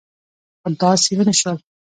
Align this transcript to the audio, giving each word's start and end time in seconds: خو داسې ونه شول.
خو 0.61 0.67
داسې 0.81 1.11
ونه 1.17 1.33
شول. 1.39 1.57